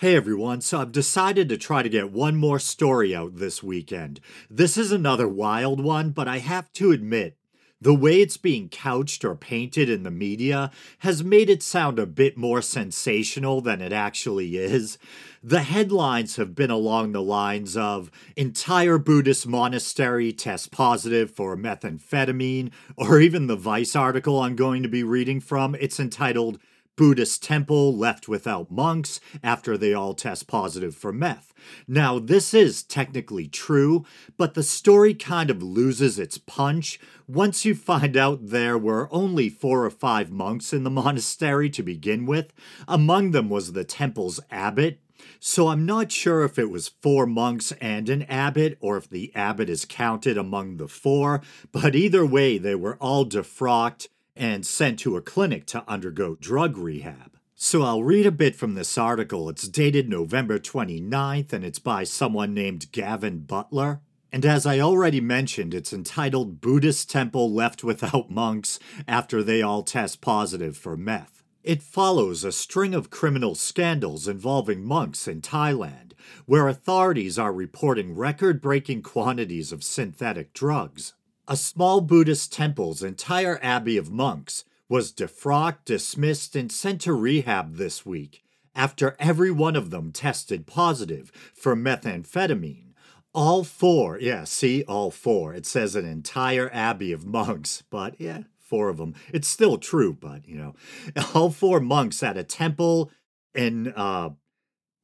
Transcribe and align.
Hey 0.00 0.14
everyone, 0.14 0.60
so 0.60 0.82
I've 0.82 0.92
decided 0.92 1.48
to 1.48 1.56
try 1.56 1.82
to 1.82 1.88
get 1.88 2.12
one 2.12 2.36
more 2.36 2.58
story 2.58 3.16
out 3.16 3.36
this 3.36 3.62
weekend. 3.62 4.20
This 4.50 4.76
is 4.76 4.92
another 4.92 5.26
wild 5.26 5.82
one, 5.82 6.10
but 6.10 6.28
I 6.28 6.36
have 6.36 6.70
to 6.74 6.90
admit, 6.90 7.38
the 7.80 7.94
way 7.94 8.20
it's 8.20 8.36
being 8.36 8.68
couched 8.68 9.24
or 9.24 9.34
painted 9.34 9.88
in 9.88 10.02
the 10.02 10.10
media 10.10 10.70
has 10.98 11.24
made 11.24 11.48
it 11.48 11.62
sound 11.62 11.98
a 11.98 12.04
bit 12.04 12.36
more 12.36 12.60
sensational 12.60 13.62
than 13.62 13.80
it 13.80 13.90
actually 13.90 14.58
is. 14.58 14.98
The 15.42 15.62
headlines 15.62 16.36
have 16.36 16.54
been 16.54 16.70
along 16.70 17.12
the 17.12 17.22
lines 17.22 17.74
of 17.74 18.10
entire 18.36 18.98
Buddhist 18.98 19.46
monastery 19.46 20.30
tests 20.30 20.68
positive 20.68 21.30
for 21.30 21.56
methamphetamine, 21.56 22.70
or 22.96 23.18
even 23.18 23.46
the 23.46 23.56
Vice 23.56 23.96
article 23.96 24.40
I'm 24.40 24.56
going 24.56 24.82
to 24.82 24.90
be 24.90 25.02
reading 25.02 25.40
from. 25.40 25.74
It's 25.74 25.98
entitled 25.98 26.58
Buddhist 26.96 27.42
temple 27.42 27.94
left 27.94 28.26
without 28.26 28.70
monks 28.70 29.20
after 29.42 29.76
they 29.76 29.92
all 29.92 30.14
test 30.14 30.46
positive 30.46 30.94
for 30.94 31.12
meth. 31.12 31.52
Now, 31.86 32.18
this 32.18 32.54
is 32.54 32.82
technically 32.82 33.48
true, 33.48 34.04
but 34.36 34.54
the 34.54 34.62
story 34.62 35.12
kind 35.12 35.50
of 35.50 35.62
loses 35.62 36.18
its 36.18 36.38
punch 36.38 36.98
once 37.28 37.64
you 37.64 37.74
find 37.74 38.16
out 38.16 38.46
there 38.48 38.78
were 38.78 39.08
only 39.12 39.48
four 39.48 39.84
or 39.84 39.90
five 39.90 40.30
monks 40.30 40.72
in 40.72 40.84
the 40.84 40.90
monastery 41.06 41.68
to 41.70 41.82
begin 41.82 42.24
with. 42.24 42.52
Among 42.88 43.32
them 43.32 43.50
was 43.50 43.72
the 43.72 43.84
temple's 43.84 44.40
abbot, 44.50 45.00
so 45.40 45.68
I'm 45.68 45.86
not 45.86 46.12
sure 46.12 46.44
if 46.44 46.58
it 46.58 46.70
was 46.70 46.88
four 46.88 47.26
monks 47.26 47.72
and 47.80 48.08
an 48.08 48.22
abbot, 48.24 48.78
or 48.80 48.96
if 48.96 49.08
the 49.08 49.34
abbot 49.34 49.68
is 49.68 49.84
counted 49.84 50.38
among 50.38 50.76
the 50.76 50.88
four, 50.88 51.42
but 51.72 51.94
either 51.94 52.24
way, 52.24 52.58
they 52.58 52.74
were 52.74 52.96
all 52.96 53.26
defrocked 53.26 54.08
and 54.36 54.66
sent 54.66 54.98
to 55.00 55.16
a 55.16 55.22
clinic 55.22 55.66
to 55.66 55.84
undergo 55.88 56.36
drug 56.36 56.76
rehab. 56.76 57.38
So 57.54 57.82
I'll 57.82 58.02
read 58.02 58.26
a 58.26 58.30
bit 58.30 58.54
from 58.54 58.74
this 58.74 58.98
article. 58.98 59.48
It's 59.48 59.66
dated 59.66 60.10
November 60.10 60.58
29th 60.58 61.54
and 61.54 61.64
it's 61.64 61.78
by 61.78 62.04
someone 62.04 62.52
named 62.52 62.92
Gavin 62.92 63.40
Butler. 63.40 64.02
And 64.30 64.44
as 64.44 64.66
I 64.66 64.80
already 64.80 65.22
mentioned, 65.22 65.72
it's 65.72 65.94
entitled 65.94 66.60
Buddhist 66.60 67.08
Temple 67.10 67.50
Left 67.50 67.82
Without 67.82 68.30
Monks 68.30 68.78
After 69.08 69.42
They 69.42 69.62
All 69.62 69.82
Test 69.82 70.20
Positive 70.20 70.76
for 70.76 70.96
Meth. 70.98 71.42
It 71.64 71.82
follows 71.82 72.44
a 72.44 72.52
string 72.52 72.94
of 72.94 73.10
criminal 73.10 73.54
scandals 73.54 74.28
involving 74.28 74.84
monks 74.84 75.26
in 75.26 75.40
Thailand, 75.40 76.12
where 76.44 76.68
authorities 76.68 77.40
are 77.40 77.52
reporting 77.52 78.14
record 78.14 78.60
breaking 78.60 79.02
quantities 79.02 79.72
of 79.72 79.82
synthetic 79.82 80.52
drugs. 80.52 81.14
A 81.48 81.56
small 81.56 82.00
Buddhist 82.00 82.52
temple's 82.52 83.04
entire 83.04 83.60
abbey 83.62 83.96
of 83.96 84.10
monks 84.10 84.64
was 84.88 85.12
defrocked, 85.12 85.84
dismissed, 85.84 86.56
and 86.56 86.72
sent 86.72 87.00
to 87.02 87.12
rehab 87.12 87.76
this 87.76 88.04
week 88.04 88.42
after 88.74 89.14
every 89.20 89.52
one 89.52 89.76
of 89.76 89.90
them 89.90 90.10
tested 90.10 90.66
positive 90.66 91.30
for 91.54 91.76
methamphetamine. 91.76 92.92
All 93.32 93.62
four, 93.62 94.18
yeah, 94.18 94.42
see, 94.42 94.82
all 94.84 95.12
four. 95.12 95.54
It 95.54 95.66
says 95.66 95.94
an 95.94 96.04
entire 96.04 96.68
abbey 96.72 97.12
of 97.12 97.26
monks, 97.26 97.82
but 97.90 98.20
yeah, 98.20 98.42
four 98.58 98.88
of 98.88 98.96
them. 98.96 99.14
It's 99.32 99.48
still 99.48 99.78
true, 99.78 100.12
but 100.12 100.48
you 100.48 100.56
know, 100.56 100.74
all 101.34 101.50
four 101.50 101.78
monks 101.78 102.24
at 102.24 102.36
a 102.36 102.42
temple 102.42 103.10
in 103.54 103.92
uh, 103.94 104.30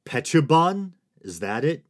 Phetchabun. 0.07 0.93
Is 1.21 1.39
that 1.39 1.65
it? 1.65 1.85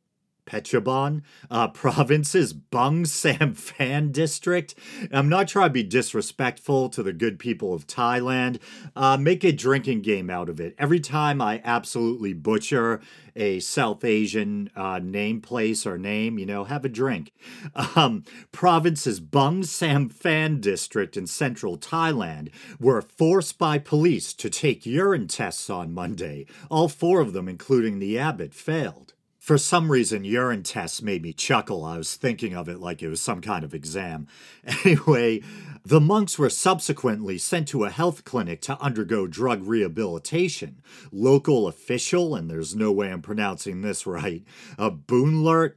Phetchabun 0.46 1.22
uh, 1.50 1.68
province's 1.72 2.52
Bung 2.52 3.04
Samphan 3.04 4.12
district. 4.12 4.74
I'm 5.10 5.28
not 5.28 5.48
trying 5.48 5.68
to 5.68 5.72
be 5.72 5.82
disrespectful 5.82 6.88
to 6.90 7.02
the 7.02 7.12
good 7.12 7.38
people 7.38 7.74
of 7.74 7.86
Thailand. 7.86 8.60
Uh, 8.94 9.16
make 9.16 9.44
a 9.44 9.52
drinking 9.52 10.02
game 10.02 10.30
out 10.30 10.48
of 10.48 10.60
it. 10.60 10.74
Every 10.78 11.00
time 11.00 11.40
I 11.40 11.60
absolutely 11.64 12.32
butcher 12.32 13.00
a 13.34 13.60
South 13.60 14.04
Asian 14.04 14.70
uh, 14.76 14.98
name 15.02 15.40
place 15.40 15.86
or 15.86 15.96
name, 15.96 16.38
you 16.38 16.46
know, 16.46 16.64
have 16.64 16.84
a 16.84 16.88
drink. 16.88 17.32
Um, 17.94 18.24
province's 18.52 19.20
Bung 19.20 19.62
Samphan 19.62 20.60
district 20.60 21.16
in 21.16 21.26
central 21.26 21.76
Thailand 21.76 22.50
were 22.80 23.02
forced 23.02 23.58
by 23.58 23.78
police 23.78 24.32
to 24.34 24.48
take 24.48 24.86
urine 24.86 25.26
tests 25.26 25.68
on 25.68 25.92
Monday. 25.92 26.46
All 26.70 26.88
four 26.88 27.20
of 27.20 27.32
them, 27.32 27.48
including 27.48 27.98
the 27.98 28.18
abbot, 28.18 28.54
failed. 28.54 29.14
For 29.42 29.58
some 29.58 29.90
reason, 29.90 30.22
urine 30.22 30.62
tests 30.62 31.02
made 31.02 31.20
me 31.20 31.32
chuckle. 31.32 31.84
I 31.84 31.96
was 31.96 32.14
thinking 32.14 32.54
of 32.54 32.68
it 32.68 32.78
like 32.78 33.02
it 33.02 33.08
was 33.08 33.20
some 33.20 33.40
kind 33.40 33.64
of 33.64 33.74
exam. 33.74 34.28
Anyway, 34.84 35.42
the 35.84 36.00
monks 36.00 36.38
were 36.38 36.48
subsequently 36.48 37.38
sent 37.38 37.66
to 37.68 37.82
a 37.82 37.90
health 37.90 38.24
clinic 38.24 38.60
to 38.62 38.80
undergo 38.80 39.26
drug 39.26 39.64
rehabilitation. 39.64 40.80
Local 41.10 41.66
official, 41.66 42.36
and 42.36 42.48
there's 42.48 42.76
no 42.76 42.92
way 42.92 43.10
I'm 43.10 43.20
pronouncing 43.20 43.82
this 43.82 44.06
right, 44.06 44.44
a 44.78 44.92
Boonlert 44.92 45.72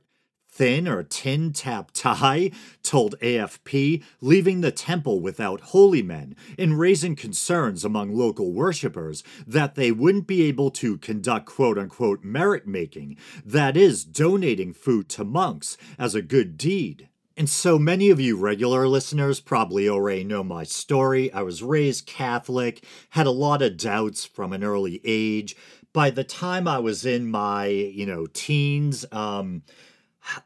Thin 0.55 0.87
or 0.87 1.03
Tin 1.03 1.51
Tap 1.51 1.91
Tai 1.93 2.49
told 2.81 3.19
AFP, 3.19 4.01
leaving 4.21 4.61
the 4.61 4.71
temple 4.71 5.19
without 5.19 5.59
holy 5.59 6.01
men 6.01 6.33
and 6.57 6.79
raising 6.79 7.17
concerns 7.17 7.83
among 7.83 8.15
local 8.15 8.53
worshippers 8.53 9.21
that 9.45 9.75
they 9.75 9.91
wouldn't 9.91 10.27
be 10.27 10.43
able 10.43 10.71
to 10.71 10.97
conduct 10.99 11.47
quote 11.47 11.77
unquote 11.77 12.23
merit 12.23 12.65
making, 12.65 13.17
that 13.45 13.75
is, 13.75 14.05
donating 14.05 14.71
food 14.71 15.09
to 15.09 15.25
monks 15.25 15.75
as 15.99 16.15
a 16.15 16.21
good 16.21 16.57
deed. 16.57 17.09
And 17.35 17.49
so 17.49 17.77
many 17.77 18.09
of 18.09 18.21
you 18.21 18.37
regular 18.37 18.87
listeners 18.87 19.41
probably 19.41 19.89
already 19.89 20.23
know 20.23 20.41
my 20.41 20.63
story. 20.63 21.33
I 21.33 21.41
was 21.41 21.63
raised 21.63 22.07
Catholic, 22.07 22.81
had 23.09 23.27
a 23.27 23.31
lot 23.31 23.61
of 23.61 23.75
doubts 23.75 24.23
from 24.23 24.53
an 24.53 24.63
early 24.63 25.01
age. 25.03 25.57
By 25.91 26.11
the 26.11 26.23
time 26.23 26.65
I 26.65 26.79
was 26.79 27.05
in 27.05 27.29
my, 27.29 27.65
you 27.65 28.05
know, 28.05 28.25
teens, 28.27 29.05
um, 29.11 29.63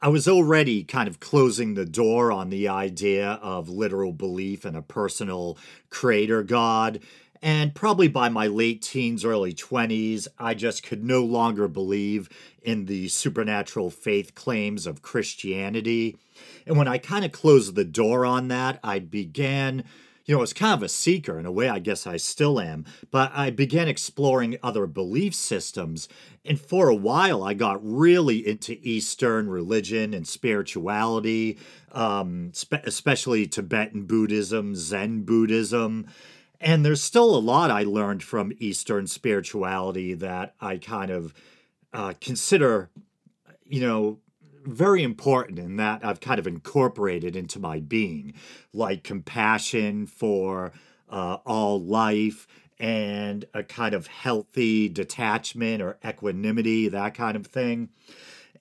I 0.02 0.08
was 0.08 0.28
already 0.28 0.84
kind 0.84 1.08
of 1.08 1.20
closing 1.20 1.74
the 1.74 1.86
door 1.86 2.32
on 2.32 2.50
the 2.50 2.68
idea 2.68 3.40
of 3.42 3.70
literal 3.70 4.12
belief 4.12 4.66
in 4.66 4.76
a 4.76 4.82
personal 4.82 5.58
creator 5.90 6.44
God. 6.44 7.00
And 7.42 7.74
probably 7.74 8.10
by 8.10 8.28
my 8.30 8.48
late 8.48 8.82
teens, 8.82 9.24
early 9.24 9.54
20s, 9.54 10.28
I 10.38 10.54
just 10.54 10.84
could 10.84 11.04
no 11.04 11.24
longer 11.24 11.68
believe 11.68 12.30
in 12.62 12.86
the 12.86 13.08
supernatural 13.08 13.90
faith 13.90 14.36
claims 14.36 14.86
of 14.86 15.02
Christianity. 15.02 16.18
And 16.66 16.78
when 16.78 16.88
I 16.88 16.98
kind 16.98 17.24
of 17.24 17.32
closed 17.32 17.76
the 17.76 17.86
door 17.86 18.26
on 18.26 18.50
that, 18.50 18.80
I 18.84 19.00
began 19.00 19.86
you 20.30 20.36
know, 20.36 20.42
I 20.42 20.42
was 20.42 20.54
kind 20.54 20.76
of 20.76 20.84
a 20.84 20.90
seeker 20.90 21.40
in 21.40 21.48
a 21.48 21.52
way, 21.52 21.70
I 21.70 21.80
guess 21.80 22.06
I 22.06 22.18
still 22.18 22.60
am, 22.60 22.86
but 23.10 23.32
I 23.34 23.50
began 23.50 23.88
exploring 23.88 24.60
other 24.62 24.86
belief 24.86 25.34
systems. 25.34 26.08
And 26.46 26.62
for 26.62 26.88
a 26.88 26.96
while, 26.96 27.42
I 27.42 27.56
got 27.56 27.80
really 27.82 28.48
into 28.48 28.78
Eastern 28.84 29.50
religion 29.50 30.14
and 30.14 30.28
spirituality, 30.28 31.58
um, 31.94 32.52
spe- 32.54 32.86
especially 32.86 33.48
Tibetan 33.48 34.04
Buddhism, 34.06 34.76
Zen 34.76 35.24
Buddhism. 35.24 36.06
And 36.62 36.86
there's 36.86 37.02
still 37.02 37.36
a 37.36 37.42
lot 37.42 37.72
I 37.72 37.82
learned 37.82 38.22
from 38.22 38.54
Eastern 38.60 39.08
spirituality 39.08 40.14
that 40.14 40.54
I 40.62 40.78
kind 40.78 41.10
of 41.10 41.34
uh, 41.92 42.14
consider, 42.22 42.92
you 43.66 43.82
know, 43.82 44.20
very 44.66 45.04
important 45.04 45.60
in 45.60 45.78
that 45.78 46.04
I've 46.04 46.20
kind 46.20 46.40
of 46.40 46.48
incorporated 46.48 47.36
into 47.36 47.60
my 47.60 47.80
being, 47.80 48.34
like 48.74 49.04
compassion 49.04 50.06
for 50.06 50.72
uh, 51.10 51.38
all 51.46 51.82
life 51.82 52.48
and 52.80 53.46
a 53.54 53.64
kind 53.64 53.94
of 53.94 54.08
healthy 54.08 54.88
detachment 54.88 55.82
or 55.82 55.98
equanimity, 56.06 56.88
that 56.88 57.14
kind 57.14 57.36
of 57.36 57.48
thing. 57.48 57.90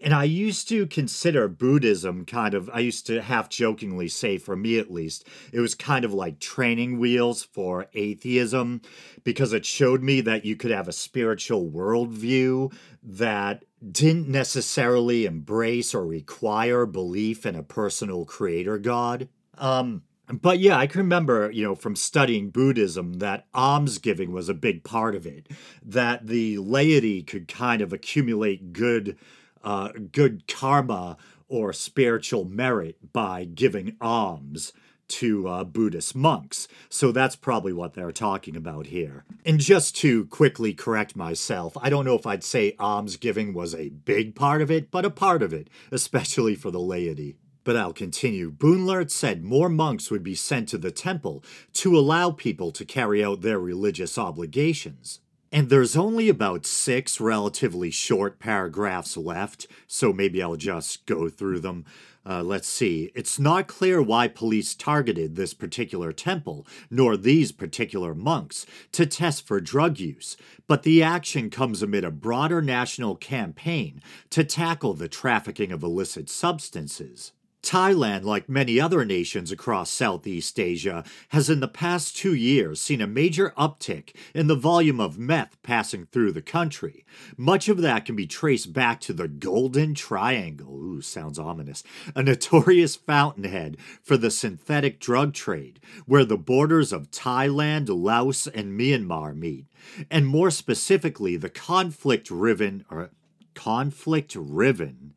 And 0.00 0.14
I 0.14 0.24
used 0.24 0.68
to 0.68 0.86
consider 0.86 1.48
Buddhism 1.48 2.24
kind 2.24 2.54
of, 2.54 2.70
I 2.72 2.80
used 2.80 3.06
to 3.06 3.20
half 3.20 3.48
jokingly 3.48 4.08
say, 4.08 4.38
for 4.38 4.54
me 4.54 4.78
at 4.78 4.92
least, 4.92 5.26
it 5.52 5.60
was 5.60 5.74
kind 5.74 6.04
of 6.04 6.14
like 6.14 6.38
training 6.38 6.98
wheels 6.98 7.42
for 7.42 7.86
atheism 7.94 8.80
because 9.24 9.52
it 9.52 9.66
showed 9.66 10.02
me 10.02 10.20
that 10.20 10.44
you 10.44 10.54
could 10.54 10.70
have 10.70 10.86
a 10.86 10.92
spiritual 10.92 11.68
worldview 11.68 12.72
that 13.02 13.64
didn't 13.90 14.28
necessarily 14.28 15.26
embrace 15.26 15.94
or 15.94 16.06
require 16.06 16.86
belief 16.86 17.44
in 17.44 17.56
a 17.56 17.62
personal 17.62 18.24
creator 18.24 18.78
god. 18.78 19.28
Um, 19.56 20.02
but 20.30 20.58
yeah, 20.58 20.76
I 20.76 20.86
can 20.86 21.00
remember, 21.00 21.50
you 21.50 21.64
know, 21.64 21.74
from 21.74 21.96
studying 21.96 22.50
Buddhism 22.50 23.14
that 23.14 23.46
almsgiving 23.54 24.30
was 24.30 24.48
a 24.48 24.54
big 24.54 24.84
part 24.84 25.14
of 25.14 25.26
it, 25.26 25.48
that 25.82 26.26
the 26.26 26.58
laity 26.58 27.22
could 27.22 27.48
kind 27.48 27.80
of 27.80 27.92
accumulate 27.92 28.72
good 28.72 29.16
uh, 29.62 29.90
good 30.12 30.46
karma 30.46 31.16
or 31.48 31.72
spiritual 31.72 32.44
merit 32.44 33.12
by 33.12 33.44
giving 33.44 33.96
alms 34.00 34.72
to 35.08 35.48
uh, 35.48 35.64
Buddhist 35.64 36.14
monks. 36.14 36.68
So 36.88 37.12
that's 37.12 37.36
probably 37.36 37.72
what 37.72 37.94
they're 37.94 38.12
talking 38.12 38.56
about 38.56 38.86
here. 38.86 39.24
And 39.44 39.58
just 39.58 39.96
to 39.96 40.26
quickly 40.26 40.74
correct 40.74 41.16
myself, 41.16 41.76
I 41.80 41.90
don't 41.90 42.04
know 42.04 42.14
if 42.14 42.26
I'd 42.26 42.44
say 42.44 42.76
almsgiving 42.78 43.54
was 43.54 43.74
a 43.74 43.88
big 43.88 44.34
part 44.34 44.62
of 44.62 44.70
it, 44.70 44.90
but 44.90 45.04
a 45.04 45.10
part 45.10 45.42
of 45.42 45.52
it, 45.52 45.68
especially 45.90 46.54
for 46.54 46.70
the 46.70 46.80
laity. 46.80 47.36
But 47.64 47.76
I'll 47.76 47.92
continue. 47.92 48.50
Boonlert 48.50 49.10
said 49.10 49.44
more 49.44 49.68
monks 49.68 50.10
would 50.10 50.22
be 50.22 50.34
sent 50.34 50.68
to 50.70 50.78
the 50.78 50.90
temple 50.90 51.44
to 51.74 51.98
allow 51.98 52.30
people 52.30 52.70
to 52.72 52.84
carry 52.84 53.22
out 53.22 53.42
their 53.42 53.58
religious 53.58 54.16
obligations. 54.16 55.20
And 55.50 55.70
there's 55.70 55.96
only 55.96 56.28
about 56.28 56.66
six 56.66 57.20
relatively 57.20 57.90
short 57.90 58.38
paragraphs 58.38 59.16
left, 59.16 59.66
so 59.86 60.12
maybe 60.12 60.42
I'll 60.42 60.56
just 60.56 61.06
go 61.06 61.30
through 61.30 61.60
them. 61.60 61.86
Uh, 62.26 62.42
let's 62.42 62.68
see. 62.68 63.10
It's 63.14 63.38
not 63.38 63.66
clear 63.66 64.02
why 64.02 64.28
police 64.28 64.74
targeted 64.74 65.34
this 65.34 65.54
particular 65.54 66.12
temple, 66.12 66.66
nor 66.90 67.16
these 67.16 67.52
particular 67.52 68.14
monks, 68.14 68.66
to 68.92 69.06
test 69.06 69.46
for 69.46 69.60
drug 69.60 69.98
use, 69.98 70.36
but 70.66 70.82
the 70.82 71.02
action 71.02 71.48
comes 71.48 71.82
amid 71.82 72.04
a 72.04 72.10
broader 72.10 72.60
national 72.60 73.16
campaign 73.16 74.02
to 74.28 74.44
tackle 74.44 74.92
the 74.92 75.08
trafficking 75.08 75.72
of 75.72 75.82
illicit 75.82 76.28
substances. 76.28 77.32
Thailand, 77.68 78.24
like 78.24 78.48
many 78.48 78.80
other 78.80 79.04
nations 79.04 79.52
across 79.52 79.90
Southeast 79.90 80.58
Asia, 80.58 81.04
has 81.28 81.50
in 81.50 81.60
the 81.60 81.68
past 81.68 82.16
two 82.16 82.32
years 82.32 82.80
seen 82.80 83.02
a 83.02 83.06
major 83.06 83.52
uptick 83.58 84.16
in 84.34 84.46
the 84.46 84.54
volume 84.54 84.98
of 84.98 85.18
meth 85.18 85.62
passing 85.62 86.06
through 86.06 86.32
the 86.32 86.40
country. 86.40 87.04
Much 87.36 87.68
of 87.68 87.82
that 87.82 88.06
can 88.06 88.16
be 88.16 88.26
traced 88.26 88.72
back 88.72 89.00
to 89.00 89.12
the 89.12 89.28
Golden 89.28 89.94
Triangle, 89.94 90.74
ooh, 90.82 91.02
sounds 91.02 91.38
ominous, 91.38 91.84
a 92.14 92.22
notorious 92.22 92.96
fountainhead 92.96 93.76
for 94.02 94.16
the 94.16 94.30
synthetic 94.30 94.98
drug 94.98 95.34
trade, 95.34 95.78
where 96.06 96.24
the 96.24 96.38
borders 96.38 96.90
of 96.90 97.10
Thailand, 97.10 97.90
Laos, 97.90 98.46
and 98.46 98.80
Myanmar 98.80 99.36
meet, 99.36 99.66
and 100.10 100.26
more 100.26 100.50
specifically, 100.50 101.36
the 101.36 101.50
conflict-riven 101.50 102.86
or 102.90 103.10
conflict-riven 103.54 105.12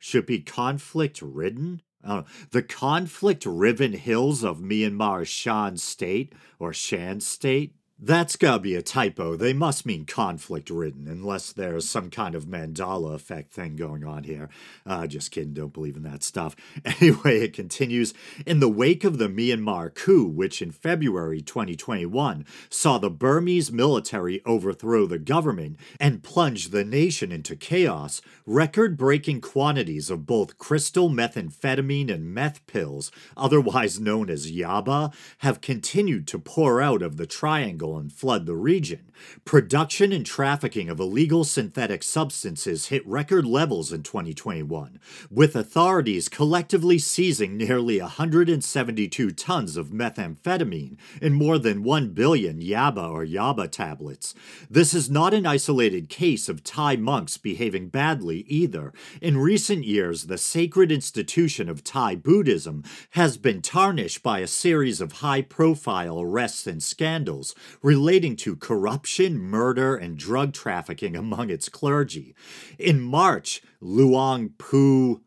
should 0.00 0.26
be 0.26 0.40
conflict 0.40 1.22
ridden. 1.22 1.82
Uh, 2.02 2.22
the 2.50 2.62
conflict 2.62 3.46
riven 3.46 3.92
hills 3.92 4.42
of 4.42 4.58
Myanmar's 4.58 5.28
Shan 5.28 5.76
state 5.76 6.32
or 6.58 6.72
Shan 6.72 7.20
state 7.20 7.74
that's 8.02 8.36
gotta 8.36 8.60
be 8.60 8.74
a 8.74 8.82
typo. 8.82 9.36
They 9.36 9.52
must 9.52 9.84
mean 9.84 10.06
conflict 10.06 10.70
ridden, 10.70 11.06
unless 11.06 11.52
there's 11.52 11.86
some 11.86 12.08
kind 12.08 12.34
of 12.34 12.46
Mandela 12.46 13.14
effect 13.14 13.52
thing 13.52 13.76
going 13.76 14.04
on 14.04 14.24
here. 14.24 14.48
Uh, 14.86 15.06
just 15.06 15.30
kidding, 15.30 15.52
don't 15.52 15.74
believe 15.74 15.96
in 15.96 16.02
that 16.04 16.22
stuff. 16.22 16.56
Anyway, 17.00 17.40
it 17.40 17.52
continues 17.52 18.12
In 18.46 18.60
the 18.60 18.68
wake 18.68 19.04
of 19.04 19.18
the 19.18 19.28
Myanmar 19.28 19.94
coup, 19.94 20.26
which 20.26 20.60
in 20.60 20.70
February 20.70 21.40
2021 21.40 22.44
saw 22.68 22.98
the 22.98 23.10
Burmese 23.10 23.70
military 23.70 24.42
overthrow 24.44 25.06
the 25.06 25.18
government 25.18 25.78
and 25.98 26.22
plunge 26.22 26.68
the 26.68 26.84
nation 26.84 27.32
into 27.32 27.54
chaos, 27.56 28.20
record 28.44 28.96
breaking 28.96 29.40
quantities 29.40 30.10
of 30.10 30.26
both 30.26 30.58
crystal 30.58 31.08
methamphetamine 31.08 32.12
and 32.12 32.34
meth 32.34 32.66
pills, 32.66 33.10
otherwise 33.36 34.00
known 34.00 34.28
as 34.28 34.50
yaba, 34.50 35.14
have 35.38 35.60
continued 35.60 36.26
to 36.26 36.38
pour 36.38 36.82
out 36.82 37.02
of 37.02 37.16
the 37.16 37.26
triangle 37.26 37.89
and 37.98 38.12
flood 38.12 38.46
the 38.46 38.56
region. 38.56 39.10
Production 39.44 40.12
and 40.12 40.24
trafficking 40.24 40.88
of 40.88 40.98
illegal 40.98 41.44
synthetic 41.44 42.02
substances 42.02 42.86
hit 42.86 43.06
record 43.06 43.44
levels 43.44 43.92
in 43.92 44.02
2021, 44.02 44.98
with 45.30 45.54
authorities 45.54 46.28
collectively 46.28 46.98
seizing 46.98 47.56
nearly 47.56 48.00
172 48.00 49.30
tons 49.32 49.76
of 49.76 49.88
methamphetamine 49.88 50.96
and 51.20 51.34
more 51.34 51.58
than 51.58 51.82
1 51.82 52.10
billion 52.10 52.60
yaba 52.60 53.10
or 53.10 53.24
yaba 53.24 53.70
tablets. 53.70 54.34
This 54.70 54.94
is 54.94 55.10
not 55.10 55.34
an 55.34 55.46
isolated 55.46 56.08
case 56.08 56.48
of 56.48 56.64
Thai 56.64 56.96
monks 56.96 57.36
behaving 57.36 57.88
badly 57.88 58.44
either. 58.48 58.92
In 59.20 59.36
recent 59.36 59.84
years, 59.84 60.26
the 60.26 60.38
sacred 60.38 60.90
institution 60.90 61.68
of 61.68 61.84
Thai 61.84 62.14
Buddhism 62.14 62.84
has 63.10 63.36
been 63.36 63.62
tarnished 63.62 64.22
by 64.22 64.38
a 64.40 64.46
series 64.46 65.00
of 65.00 65.12
high 65.12 65.42
profile 65.42 66.20
arrests 66.20 66.66
and 66.66 66.82
scandals, 66.82 67.54
relating 67.82 68.36
to 68.36 68.56
corruption, 68.56 69.38
murder, 69.38 69.96
and 69.96 70.16
drug 70.16 70.52
trafficking 70.52 71.16
among 71.16 71.50
its 71.50 71.68
clergy. 71.68 72.34
In 72.78 73.00
March, 73.00 73.62
Luang 73.80 74.50
Pu 74.58 75.22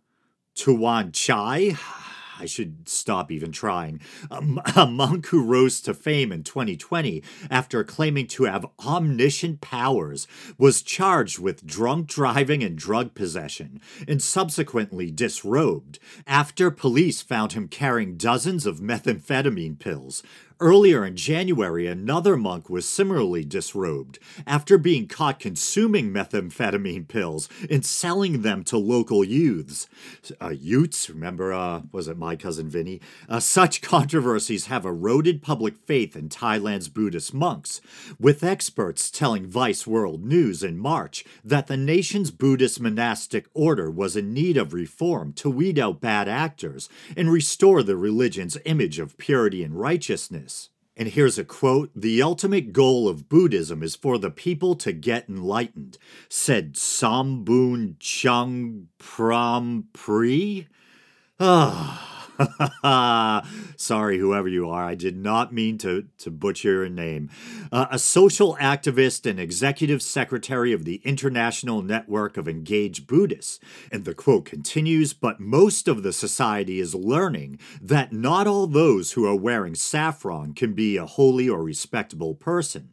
Tuan 0.55 1.11
Chai, 1.11 1.75
I 2.39 2.45
should 2.45 2.89
stop 2.89 3.31
even 3.31 3.51
trying. 3.51 4.01
Um, 4.29 4.61
a, 4.75 4.85
monk 4.85 5.27
who 5.27 5.43
rose 5.43 5.79
to 5.81 5.93
fame 5.93 6.31
in 6.31 6.43
2020 6.43 7.23
after 7.49 7.83
claiming 7.83 8.27
to 8.27 8.43
have 8.43 8.65
omniscient 8.85 9.61
powers 9.61 10.27
was 10.57 10.81
charged 10.81 11.39
with 11.39 11.65
drunk 11.65 12.07
driving 12.07 12.61
and 12.61 12.77
drug 12.77 13.15
possession 13.15 13.81
and 14.07 14.21
subsequently 14.21 15.09
disrobed 15.09 15.99
after 16.27 16.69
police 16.69 17.21
found 17.21 17.53
him 17.53 17.67
carrying 17.67 18.17
dozens 18.17 18.65
of 18.65 18.79
methamphetamine 18.79 19.79
pills, 19.79 20.21
Earlier 20.63 21.03
in 21.03 21.17
January, 21.17 21.87
another 21.87 22.37
monk 22.37 22.69
was 22.69 22.87
similarly 22.87 23.43
disrobed 23.43 24.17
after 24.47 24.77
being 24.77 25.09
caught 25.09 25.37
consuming 25.37 26.13
methamphetamine 26.13 27.09
pills 27.09 27.49
and 27.69 27.85
selling 27.85 28.43
them 28.43 28.63
to 28.63 28.77
local 28.77 29.25
youths. 29.25 29.89
Uh, 30.41 30.51
youths, 30.51 31.09
remember, 31.09 31.51
uh, 31.51 31.81
was 31.91 32.07
it 32.07 32.17
my 32.17 32.37
cousin 32.37 32.69
Vinny? 32.69 33.01
Uh, 33.27 33.41
such 33.41 33.81
controversies 33.81 34.67
have 34.67 34.85
eroded 34.85 35.41
public 35.41 35.75
faith 35.85 36.15
in 36.15 36.29
Thailand's 36.29 36.87
Buddhist 36.87 37.33
monks, 37.33 37.81
with 38.17 38.41
experts 38.41 39.11
telling 39.11 39.45
Vice 39.45 39.85
World 39.85 40.23
News 40.23 40.63
in 40.63 40.77
March 40.77 41.25
that 41.43 41.67
the 41.67 41.75
nation's 41.75 42.31
Buddhist 42.31 42.79
monastic 42.79 43.47
order 43.53 43.91
was 43.91 44.15
in 44.15 44.33
need 44.33 44.55
of 44.55 44.71
reform 44.71 45.33
to 45.33 45.49
weed 45.49 45.77
out 45.77 45.99
bad 45.99 46.29
actors 46.29 46.87
and 47.17 47.29
restore 47.29 47.83
the 47.83 47.97
religion's 47.97 48.57
image 48.63 48.97
of 48.97 49.17
purity 49.17 49.61
and 49.61 49.77
righteousness. 49.77 50.52
And 50.95 51.09
here's 51.09 51.39
a 51.39 51.43
quote 51.43 51.91
The 51.95 52.21
ultimate 52.21 52.71
goal 52.71 53.07
of 53.07 53.27
Buddhism 53.27 53.81
is 53.81 53.95
for 53.95 54.17
the 54.17 54.29
people 54.29 54.75
to 54.75 54.91
get 54.91 55.27
enlightened, 55.27 55.97
said 56.29 56.73
Sambun 56.73 57.97
Chung 57.99 58.89
Pram 58.99 59.87
Pri. 59.93 60.67
Ah. 61.39 62.12
Sorry, 63.77 64.17
whoever 64.17 64.47
you 64.47 64.69
are. 64.69 64.85
I 64.85 64.95
did 64.95 65.17
not 65.17 65.53
mean 65.53 65.77
to, 65.79 66.07
to 66.19 66.31
butcher 66.31 66.71
your 66.71 66.89
name. 66.89 67.29
Uh, 67.71 67.87
a 67.91 67.99
social 67.99 68.57
activist 68.59 69.29
and 69.29 69.39
executive 69.39 70.01
secretary 70.01 70.73
of 70.73 70.85
the 70.85 71.01
International 71.03 71.81
Network 71.81 72.37
of 72.37 72.47
Engaged 72.47 73.07
Buddhists. 73.07 73.59
And 73.91 74.05
the 74.05 74.15
quote 74.15 74.45
continues 74.45 75.13
But 75.13 75.39
most 75.39 75.87
of 75.87 76.03
the 76.03 76.13
society 76.13 76.79
is 76.79 76.95
learning 76.95 77.59
that 77.81 78.13
not 78.13 78.47
all 78.47 78.67
those 78.67 79.13
who 79.13 79.25
are 79.25 79.35
wearing 79.35 79.75
saffron 79.75 80.53
can 80.53 80.73
be 80.73 80.97
a 80.97 81.05
holy 81.05 81.47
or 81.47 81.63
respectable 81.63 82.35
person. 82.35 82.92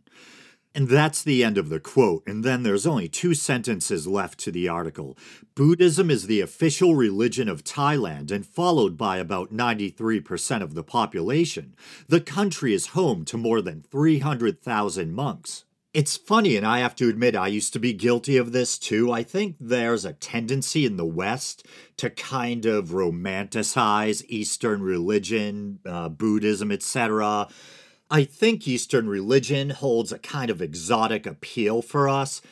And 0.72 0.88
that's 0.88 1.22
the 1.22 1.42
end 1.42 1.58
of 1.58 1.68
the 1.68 1.80
quote. 1.80 2.22
And 2.26 2.44
then 2.44 2.62
there's 2.62 2.86
only 2.86 3.08
two 3.08 3.34
sentences 3.34 4.06
left 4.06 4.38
to 4.40 4.52
the 4.52 4.68
article. 4.68 5.18
Buddhism 5.56 6.10
is 6.10 6.26
the 6.26 6.40
official 6.40 6.94
religion 6.94 7.48
of 7.48 7.64
Thailand 7.64 8.30
and 8.30 8.46
followed 8.46 8.96
by 8.96 9.16
about 9.16 9.52
93% 9.52 10.62
of 10.62 10.74
the 10.74 10.84
population. 10.84 11.74
The 12.08 12.20
country 12.20 12.72
is 12.72 12.88
home 12.88 13.24
to 13.26 13.36
more 13.36 13.60
than 13.60 13.82
300,000 13.82 15.12
monks. 15.12 15.64
It's 15.92 16.16
funny, 16.16 16.56
and 16.56 16.64
I 16.64 16.78
have 16.78 16.94
to 16.96 17.08
admit, 17.08 17.34
I 17.34 17.48
used 17.48 17.72
to 17.72 17.80
be 17.80 17.92
guilty 17.92 18.36
of 18.36 18.52
this 18.52 18.78
too. 18.78 19.10
I 19.10 19.24
think 19.24 19.56
there's 19.58 20.04
a 20.04 20.12
tendency 20.12 20.86
in 20.86 20.96
the 20.96 21.04
West 21.04 21.66
to 21.96 22.10
kind 22.10 22.64
of 22.64 22.90
romanticize 22.90 24.22
Eastern 24.28 24.82
religion, 24.82 25.80
uh, 25.84 26.08
Buddhism, 26.08 26.70
etc 26.70 27.48
I 28.12 28.24
think 28.24 28.66
Eastern 28.66 29.08
religion 29.08 29.70
holds 29.70 30.10
a 30.10 30.18
kind 30.18 30.50
of 30.50 30.60
exotic 30.60 31.26
appeal 31.26 31.80
for 31.80 32.08
us. 32.08 32.42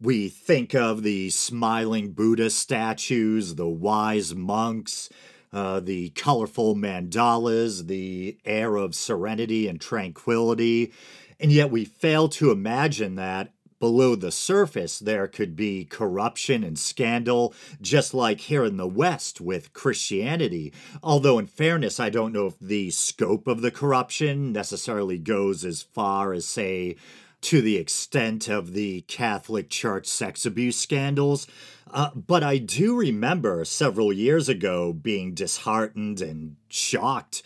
We 0.00 0.28
think 0.28 0.76
of 0.76 1.02
the 1.02 1.30
smiling 1.30 2.12
Buddha 2.12 2.50
statues, 2.50 3.56
the 3.56 3.66
wise 3.66 4.36
monks, 4.36 5.08
uh, 5.52 5.80
the 5.80 6.10
colorful 6.10 6.76
mandalas, 6.76 7.88
the 7.88 8.38
air 8.44 8.76
of 8.76 8.94
serenity 8.94 9.66
and 9.66 9.80
tranquility, 9.80 10.92
and 11.40 11.50
yet 11.50 11.72
we 11.72 11.84
fail 11.84 12.28
to 12.28 12.52
imagine 12.52 13.16
that 13.16 13.52
below 13.80 14.14
the 14.14 14.30
surface, 14.30 14.98
there 14.98 15.26
could 15.28 15.56
be 15.56 15.84
corruption 15.84 16.64
and 16.64 16.78
scandal, 16.78 17.54
just 17.80 18.14
like 18.14 18.40
here 18.40 18.64
in 18.64 18.76
the 18.76 18.86
West 18.86 19.40
with 19.40 19.72
Christianity. 19.72 20.72
Although, 21.02 21.38
in 21.38 21.46
fairness, 21.46 22.00
I 22.00 22.10
don't 22.10 22.32
know 22.32 22.46
if 22.46 22.58
the 22.60 22.90
scope 22.90 23.46
of 23.46 23.60
the 23.60 23.70
corruption 23.70 24.52
necessarily 24.52 25.18
goes 25.18 25.64
as 25.64 25.82
far 25.82 26.32
as, 26.32 26.46
say, 26.46 26.96
to 27.40 27.62
the 27.62 27.76
extent 27.76 28.48
of 28.48 28.72
the 28.72 29.02
Catholic 29.02 29.70
Church 29.70 30.06
sex 30.06 30.44
abuse 30.44 30.76
scandals. 30.76 31.46
Uh, 31.90 32.10
but 32.14 32.42
I 32.42 32.58
do 32.58 32.96
remember 32.96 33.64
several 33.64 34.12
years 34.12 34.48
ago 34.48 34.92
being 34.92 35.34
disheartened 35.34 36.20
and 36.20 36.56
shocked 36.68 37.42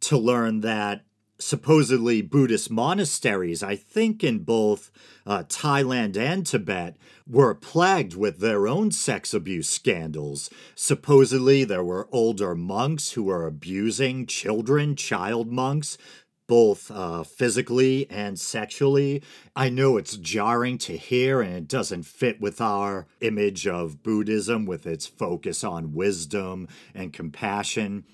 to 0.00 0.18
learn 0.18 0.60
that 0.60 1.02
supposedly 1.38 2.22
Buddhist 2.22 2.70
monasteries, 2.70 3.62
I 3.62 3.76
think 3.76 4.24
in 4.24 4.40
both 4.40 4.90
uh, 5.26 5.44
Thailand 5.44 6.16
and 6.16 6.46
Tibet, 6.46 6.96
were 7.28 7.54
plagued 7.54 8.14
with 8.14 8.38
their 8.38 8.66
own 8.66 8.90
sex 8.90 9.34
abuse 9.34 9.68
scandals. 9.68 10.48
Supposedly, 10.74 11.64
there 11.64 11.84
were 11.84 12.08
older 12.12 12.54
monks 12.54 13.12
who 13.12 13.24
were 13.24 13.46
abusing 13.46 14.26
children, 14.26 14.96
child 14.96 15.50
monks, 15.50 15.98
both 16.46 16.90
uh, 16.90 17.24
physically 17.24 18.08
and 18.10 18.38
sexually. 18.38 19.22
I 19.54 19.68
know 19.68 19.96
it's 19.96 20.16
jarring 20.16 20.78
to 20.78 20.96
hear 20.96 21.40
and 21.40 21.54
it 21.54 21.68
doesn't 21.68 22.04
fit 22.04 22.40
with 22.40 22.60
our 22.60 23.06
image 23.20 23.66
of 23.66 24.02
Buddhism 24.02 24.66
with 24.66 24.86
its 24.86 25.06
focus 25.06 25.64
on 25.64 25.94
wisdom 25.94 26.68
and 26.94 27.12
compassion. 27.12 28.04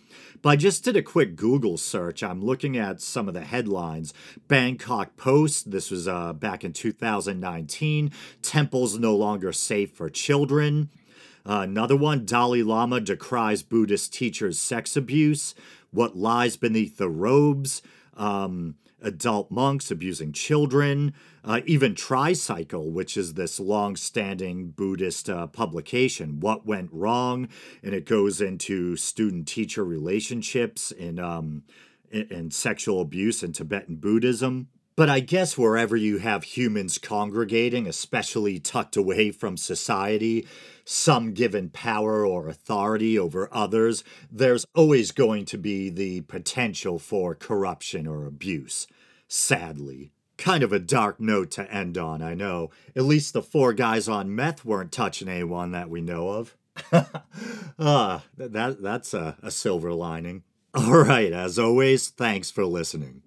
But 0.43 0.51
I 0.51 0.57
just 0.57 0.83
did 0.83 0.97
a 0.97 1.03
quick 1.03 1.37
Google 1.37 1.79
search. 1.79 2.23
I'm 2.23 2.45
looking 2.45 2.77
at 2.77 3.01
some 3.01 3.29
of 3.29 3.35
the 3.35 3.45
headlines. 3.45 4.13
Bangkok 4.49 5.17
Post, 5.17 5.71
this 5.71 5.91
was 5.91 6.09
uh, 6.09 6.33
back 6.33 6.65
in 6.65 6.73
2019. 6.73 8.11
Temples 8.43 8.99
no 8.99 9.15
longer 9.15 9.53
safe 9.53 9.93
for 9.93 10.11
children. 10.11 10.91
Uh, 11.47 11.61
another 11.63 11.97
one 11.97 12.25
Dalai 12.27 12.63
Lama 12.63 13.01
decries 13.01 13.63
Buddhist 13.63 14.13
teachers' 14.13 14.59
sex 14.59 14.97
abuse. 14.97 15.55
What 15.93 16.17
lies 16.17 16.57
beneath 16.57 16.97
the 16.97 17.09
robes? 17.09 17.81
Um, 18.17 18.75
adult 19.03 19.51
monks 19.51 19.91
abusing 19.91 20.33
children, 20.33 21.13
uh, 21.45 21.61
even 21.67 21.95
Tricycle, 21.95 22.91
which 22.91 23.17
is 23.17 23.35
this 23.35 23.59
long 23.61 23.97
standing 23.97 24.69
Buddhist 24.69 25.29
uh, 25.29 25.47
publication, 25.49 26.41
What 26.41 26.67
Went 26.67 26.91
Wrong, 26.93 27.49
and 27.83 27.95
it 27.95 28.07
goes 28.07 28.41
into 28.41 28.97
student 28.97 29.47
teacher 29.49 29.85
relationships 29.85 30.93
and, 30.93 31.19
um, 31.21 31.65
in, 32.11 32.29
in 32.31 32.51
sexual 32.51 33.01
abuse 33.01 33.43
in 33.43 33.53
Tibetan 33.53 33.97
Buddhism. 33.97 34.69
But 34.95 35.09
I 35.09 35.21
guess 35.21 35.57
wherever 35.57 35.97
you 35.97 36.19
have 36.19 36.45
humans 36.45 36.99
congregating, 36.99 37.87
especially 37.87 38.61
tucked 38.61 38.97
away 38.97 39.31
from 39.31 39.57
society, 39.57 40.47
some 40.85 41.33
given 41.33 41.71
power 41.71 42.27
or 42.27 42.49
authority 42.49 43.19
over 43.19 43.49
others, 43.53 44.05
there's 44.31 44.67
always 44.75 45.11
going 45.11 45.47
to 45.47 45.59
be 45.59 45.89
the 45.89 46.21
potential 46.23 46.99
for 46.99 47.35
corruption 47.35 48.07
or 48.07 48.27
abuse. 48.27 48.87
Sadly. 49.29 50.13
Kind 50.37 50.63
of 50.63 50.73
a 50.73 50.79
dark 50.79 51.21
note 51.21 51.51
to 51.53 51.73
end 51.73 51.97
on, 51.97 52.21
I 52.21 52.35
know. 52.35 52.71
At 52.97 53.05
least 53.05 53.33
the 53.33 53.43
four 53.43 53.73
guys 53.73 54.09
on 54.09 54.35
meth 54.35 54.65
weren't 54.65 54.93
touching 54.93 55.29
anyone 55.29 55.71
that 55.71 55.89
we 55.89 56.01
know 56.01 56.31
of. 56.31 56.57
ah, 57.79 58.25
that, 58.37 58.83
that's 58.83 59.15
a, 59.15 59.37
a 59.43 59.51
silver 59.51 59.93
lining. 59.93 60.43
All 60.75 60.99
right, 61.05 61.33
as 61.33 61.59
always, 61.59 62.09
thanks 62.09 62.51
for 62.51 62.65
listening. 62.65 63.23